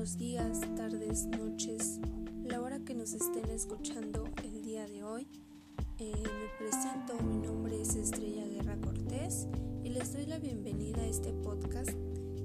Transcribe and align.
buenos 0.00 0.16
días, 0.16 0.60
tardes, 0.78 1.26
noches, 1.26 2.00
la 2.44 2.62
hora 2.62 2.78
que 2.78 2.94
nos 2.94 3.12
estén 3.12 3.50
escuchando 3.50 4.24
el 4.42 4.62
día 4.62 4.86
de 4.86 5.02
hoy. 5.02 5.28
Eh, 5.98 6.14
me 6.16 6.48
presento, 6.58 7.22
mi 7.22 7.36
nombre 7.36 7.82
es 7.82 7.96
Estrella 7.96 8.46
Guerra 8.46 8.78
Cortés 8.80 9.46
y 9.84 9.90
les 9.90 10.14
doy 10.14 10.24
la 10.24 10.38
bienvenida 10.38 11.02
a 11.02 11.06
este 11.06 11.34
podcast 11.34 11.90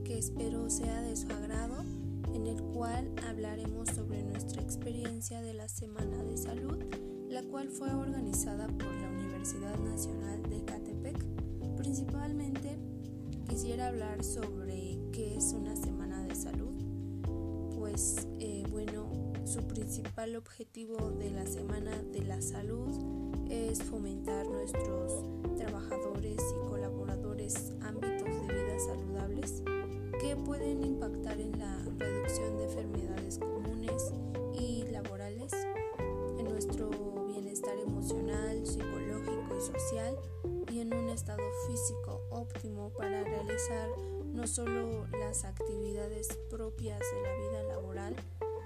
que 0.04 0.18
espero 0.18 0.70
sea 0.70 1.00
de 1.00 1.16
su 1.16 1.30
agrado, 1.30 1.86
en 2.34 2.46
el 2.46 2.62
cual 2.62 3.10
hablaremos 3.26 3.88
sobre 3.88 4.22
nuestra 4.24 4.62
experiencia 4.62 5.42
de 5.42 5.54
la 5.54 5.70
Semana 5.70 6.26
de 6.26 6.36
Salud, 6.36 6.84
la 7.30 7.42
cual 7.44 7.70
fue 7.70 7.90
organizada 7.94 8.68
por 8.68 8.94
la 8.96 9.10
Universidad 9.12 9.80
Nacional 9.80 10.44
de 10.50 10.62
Catepec. 10.66 11.26
Principalmente 11.78 12.78
quisiera 13.48 13.88
hablar 13.88 14.26
sobre 14.26 15.00
qué 15.14 15.38
es 15.38 15.54
una 15.54 15.74
semana. 15.78 15.95
Eh, 17.96 18.66
bueno, 18.72 19.08
su 19.46 19.66
principal 19.68 20.36
objetivo 20.36 21.12
de 21.12 21.32
la 21.32 21.46
semana 21.46 21.92
de 22.12 22.26
la 22.26 22.42
salud 22.42 22.90
es 23.50 23.82
fomentar 23.84 24.46
nuestros 24.50 25.24
trabajadores 25.56 26.36
y 26.36 26.68
colaboradores 26.68 27.72
ámbitos 27.80 28.26
de 28.26 28.54
vida 28.54 28.80
saludables 28.86 29.64
que 30.20 30.36
pueden 30.36 30.84
impactar 30.84 31.40
en 31.40 31.58
la 31.58 31.86
reducción 31.98 32.58
de 32.58 32.66
enfermedades 32.66 33.40
comunes 33.40 34.12
y 34.60 34.84
laborales, 34.92 35.54
en 36.38 36.50
nuestro 36.50 36.90
bienestar 37.28 37.78
emocional, 37.80 38.66
psicológico 38.68 39.56
y 39.58 39.62
social 39.62 40.18
y 40.70 40.82
en 40.82 40.94
un 40.94 41.08
estado 41.08 41.44
físico 41.70 42.28
óptimo 42.30 42.92
para 42.92 43.24
realizar 43.24 43.88
no 44.36 44.46
solo 44.48 45.08
las 45.12 45.46
actividades 45.46 46.28
propias 46.50 47.00
de 47.00 47.22
la 47.22 47.36
vida 47.36 47.64
laboral, 47.64 47.85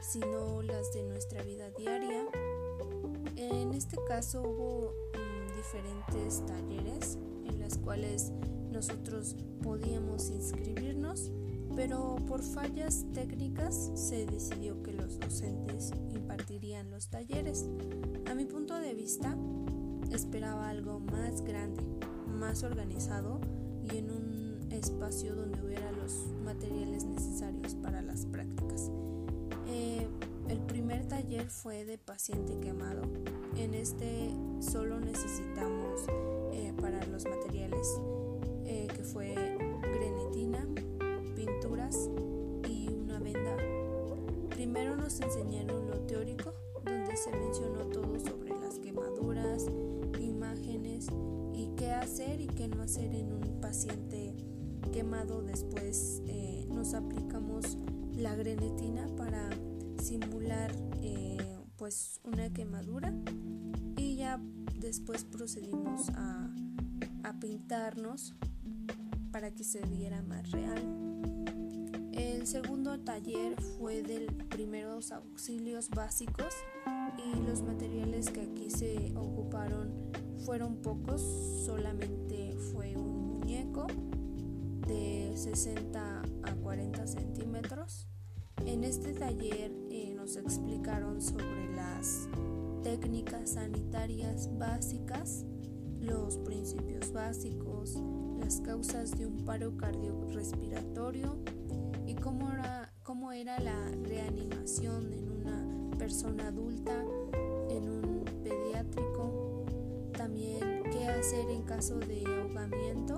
sino 0.02 0.62
las 0.62 0.94
de 0.94 1.04
nuestra 1.04 1.44
vida 1.44 1.70
diaria. 1.72 2.26
En 3.36 3.74
este 3.74 3.98
caso 4.08 4.42
hubo 4.42 4.94
mm, 5.14 5.58
diferentes 5.58 6.46
talleres 6.46 7.18
en 7.46 7.60
los 7.60 7.78
cuales 7.78 8.32
nosotros 8.72 9.36
podíamos 9.62 10.30
inscribirnos, 10.30 11.32
pero 11.76 12.18
por 12.28 12.44
fallas 12.44 13.06
técnicas 13.14 13.92
se 13.96 14.26
decidió 14.26 14.82
que 14.84 14.94
los 14.94 15.20
docentes 15.20 15.92
impartirían 16.14 16.90
los 16.90 17.10
talleres. 17.10 17.66
A 18.30 18.36
mi 18.36 18.46
punto 18.46 18.76
de 18.80 18.94
vista, 18.94 19.36
esperaba 20.12 20.70
algo 20.70 21.00
más 21.00 21.42
grande, 21.42 21.84
más 22.28 22.64
organizado 22.64 23.40
y 23.84 23.98
en 23.98 24.12
un 24.12 24.72
espacio 24.72 25.36
donde 25.36 25.62
hubiera 25.64 25.92
los 25.92 26.28
materiales 26.44 27.06
necesarios 27.06 27.76
para 27.76 28.02
las 28.02 28.26
prácticas. 28.26 28.59
Taller 31.30 31.50
fue 31.52 31.86
de 31.86 32.00
paciente 32.00 32.58
quemado. 32.60 33.04
En 33.56 33.76
este 33.76 34.32
solo 34.62 35.00
necesitamos 35.00 36.02
eh, 36.52 36.74
para 36.82 37.06
los 37.06 37.24
materiales 37.26 38.02
eh, 38.66 38.88
que 38.96 39.04
fue 39.04 39.36
grenetina, 39.94 40.68
pinturas 41.36 42.10
y 42.68 42.90
una 42.90 43.20
venda. 43.20 43.58
Primero 44.50 44.96
nos 44.96 45.22
enseñaron 45.22 45.92
lo 45.92 46.00
teórico, 46.00 46.52
donde 46.84 47.16
se 47.16 47.30
mencionó 47.30 47.86
todo 47.90 48.20
sobre 48.20 48.60
las 48.60 48.80
quemaduras, 48.80 49.68
imágenes 50.20 51.10
y 51.54 51.70
qué 51.78 51.92
hacer 51.92 52.42
y 52.42 52.48
qué 52.48 52.68
no 52.68 52.82
hacer 52.82 53.14
en 53.14 53.34
un 53.34 53.62
paciente 53.62 54.34
quemado. 54.92 55.44
Después 55.44 56.24
eh, 56.26 56.66
nos 56.70 56.96
aplicamos 56.96 57.78
la 58.16 58.34
grenetina 58.34 59.08
para 59.16 59.52
simular 60.00 60.72
eh, 61.02 61.38
pues 61.78 62.20
una 62.24 62.52
quemadura 62.52 63.14
y 63.98 64.16
ya 64.16 64.40
después 64.80 65.24
procedimos 65.24 66.10
a, 66.10 66.50
a 67.24 67.40
pintarnos 67.40 68.36
para 69.32 69.52
que 69.52 69.64
se 69.64 69.82
viera 69.82 70.22
más 70.24 70.52
real. 70.52 70.82
El 72.12 72.48
segundo 72.48 73.00
taller 73.00 73.62
fue 73.78 74.02
de 74.02 74.28
primeros 74.50 75.12
auxilios 75.12 75.90
básicos 75.90 76.54
y 77.18 77.40
los 77.48 77.62
materiales 77.62 78.30
que 78.30 78.42
aquí 78.42 78.70
se 78.70 79.14
ocuparon 79.16 79.94
fueron 80.46 80.78
pocos, 80.78 81.22
solamente 81.66 82.56
fue 82.72 82.96
un 82.96 83.40
muñeco 83.40 83.88
de 84.88 85.34
60 85.36 86.22
a 86.44 86.56
40 86.56 87.08
centímetros. 87.08 88.08
En 88.66 88.84
este 88.84 89.14
taller 89.14 89.72
nos 90.30 90.38
explicaron 90.38 91.20
sobre 91.24 91.74
las 91.76 92.30
técnicas 92.84 93.50
sanitarias 93.52 94.48
básicas, 94.60 95.44
los 96.00 96.38
principios 96.38 97.12
básicos, 97.12 98.00
las 98.40 98.62
causas 98.62 99.18
de 99.18 99.26
un 99.26 99.44
paro 99.44 99.76
cardiorrespiratorio 99.76 101.36
y 102.06 102.14
cómo 102.14 102.52
era, 102.52 102.94
cómo 103.02 103.32
era 103.32 103.60
la 103.60 103.90
reanimación 104.04 105.12
en 105.14 105.32
una 105.32 105.98
persona 105.98 106.50
adulta, 106.50 107.04
en 107.72 107.90
un 107.90 108.24
pediátrico, 108.44 109.66
también 110.16 110.84
qué 110.92 111.08
hacer 111.08 111.50
en 111.50 111.64
caso 111.64 111.98
de 111.98 112.24
ahogamiento, 112.28 113.18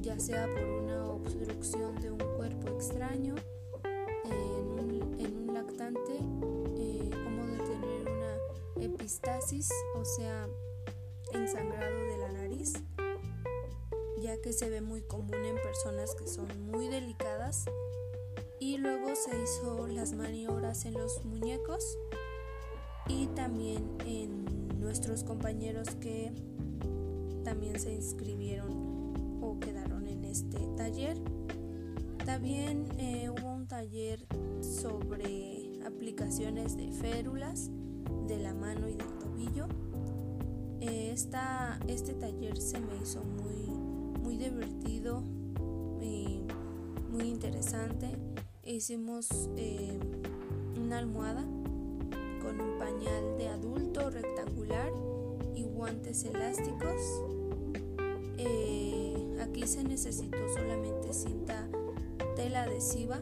ya 0.00 0.18
sea 0.18 0.48
por 0.52 0.64
una 0.64 1.06
obstrucción 1.06 1.71
o 9.94 10.04
sea, 10.04 10.48
ensangrado 11.32 11.96
de 11.96 12.16
la 12.16 12.32
nariz, 12.32 12.72
ya 14.20 14.40
que 14.40 14.52
se 14.52 14.68
ve 14.68 14.80
muy 14.80 15.02
común 15.02 15.44
en 15.44 15.54
personas 15.62 16.14
que 16.16 16.26
son 16.26 16.48
muy 16.70 16.88
delicadas. 16.88 17.66
Y 18.58 18.78
luego 18.78 19.14
se 19.14 19.30
hizo 19.40 19.86
las 19.86 20.12
maniobras 20.12 20.84
en 20.84 20.94
los 20.94 21.24
muñecos 21.24 21.98
y 23.08 23.26
también 23.28 23.96
en 24.06 24.80
nuestros 24.80 25.24
compañeros 25.24 25.88
que 26.00 26.32
también 27.44 27.78
se 27.78 27.92
inscribieron 27.92 29.40
o 29.40 29.58
quedaron 29.60 30.06
en 30.08 30.24
este 30.24 30.58
taller. 30.76 31.16
También 32.24 32.88
eh, 32.98 33.30
hubo 33.30 33.52
un 33.52 33.66
taller 33.66 34.26
sobre 34.60 35.80
aplicaciones 35.84 36.76
de 36.76 36.92
férulas 36.92 37.70
de 38.26 38.38
la 38.38 38.54
mano 38.54 38.88
y 38.88 38.94
del 38.94 39.18
tobillo. 39.18 39.66
Eh, 40.80 41.10
esta, 41.12 41.78
este 41.86 42.14
taller 42.14 42.56
se 42.60 42.80
me 42.80 42.96
hizo 43.02 43.22
muy, 43.22 43.74
muy 44.22 44.36
divertido 44.36 45.22
y 46.00 46.42
muy 47.10 47.28
interesante. 47.28 48.08
Hicimos 48.64 49.28
eh, 49.56 49.98
una 50.80 50.98
almohada 50.98 51.42
con 52.42 52.60
un 52.60 52.78
pañal 52.78 53.38
de 53.38 53.48
adulto 53.48 54.10
rectangular 54.10 54.90
y 55.54 55.64
guantes 55.64 56.24
elásticos. 56.24 57.22
Eh, 58.38 59.38
aquí 59.40 59.66
se 59.66 59.84
necesitó 59.84 60.38
solamente 60.54 61.12
cinta 61.12 61.68
tela 62.34 62.62
adhesiva 62.62 63.20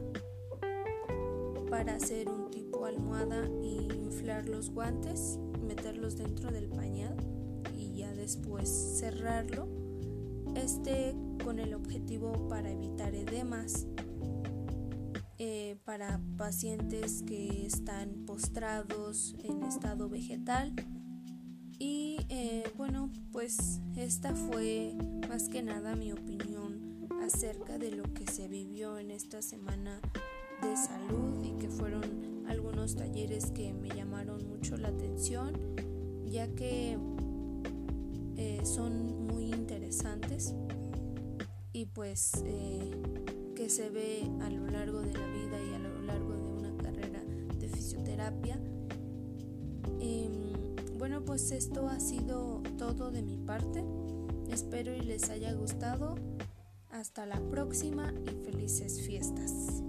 para 1.68 1.94
hacer 1.94 2.28
un 2.28 2.40
almohada 2.86 3.48
y 3.62 3.88
inflar 4.04 4.48
los 4.48 4.70
guantes, 4.70 5.38
meterlos 5.66 6.16
dentro 6.16 6.50
del 6.50 6.68
pañal 6.68 7.16
y 7.76 7.96
ya 7.96 8.12
después 8.12 8.68
cerrarlo. 8.68 9.68
Este 10.54 11.15
con 11.44 11.59
el 11.59 11.74
objetivo 11.74 12.48
para 12.48 12.71
evitar 12.71 13.15
edemas 13.15 13.86
eh, 15.38 15.78
para 15.84 16.21
pacientes 16.36 17.22
que 17.22 17.65
están 17.65 18.27
postrados 18.27 19.34
en 19.42 19.62
estado 19.62 20.09
vegetal. 20.09 20.74
Y 21.78 22.18
eh, 22.28 22.71
bueno, 22.76 23.10
pues 23.33 23.80
esta 23.97 24.34
fue 24.34 24.94
más 25.30 25.48
que 25.48 25.62
nada 25.62 25.97
mi 25.97 26.12
opinión 26.12 27.09
acerca 27.22 27.78
de 27.78 27.92
lo 27.92 28.03
que 28.12 28.26
se 28.26 28.48
vivió 28.48 28.98
en 28.98 29.10
esta 29.10 29.41
semana 29.41 30.00
de 30.71 30.77
salud 30.77 31.45
y 31.45 31.59
que 31.59 31.69
fueron 31.69 32.45
algunos 32.47 32.95
talleres 32.95 33.51
que 33.51 33.72
me 33.72 33.89
llamaron 33.89 34.47
mucho 34.49 34.77
la 34.77 34.89
atención, 34.89 35.53
ya 36.27 36.47
que 36.55 36.97
eh, 38.37 38.61
son 38.65 39.27
muy 39.27 39.47
interesantes 39.47 40.55
y 41.72 41.87
pues 41.87 42.45
eh, 42.45 42.93
que 43.57 43.69
se 43.69 43.91
ve 43.91 44.22
a 44.43 44.51
lo 44.51 44.69
largo 44.69 45.01
de 45.01 45.13
la 45.13 45.27
vida 45.27 45.61
y 45.61 45.75
a 45.75 45.78
lo 45.81 46.03
largo 46.03 46.34
de 46.34 46.43
una 46.43 46.77
carrera 46.77 47.21
de 47.59 47.69
fisioterapia. 47.69 48.61
Em, 49.99 50.31
bueno, 50.99 51.25
pues 51.25 51.51
esto 51.51 51.89
ha 51.89 51.99
sido 51.99 52.63
todo 52.78 53.11
de 53.11 53.22
mi 53.22 53.39
parte. 53.39 53.84
Espero 54.49 54.95
y 54.95 55.01
les 55.01 55.31
haya 55.31 55.53
gustado. 55.53 56.15
Hasta 56.91 57.27
la 57.27 57.41
próxima 57.51 58.13
y 58.25 58.45
felices 58.45 59.01
fiestas. 59.01 59.83